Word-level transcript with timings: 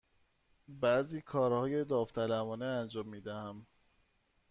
بعضی 0.67 1.21
کارهای 1.21 1.85
داوطلبانه 1.85 2.65
انجام 2.65 3.07
می 3.09 3.21
دهم. 3.21 3.67